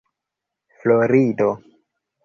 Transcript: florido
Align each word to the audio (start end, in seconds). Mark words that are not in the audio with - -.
florido 0.81 1.55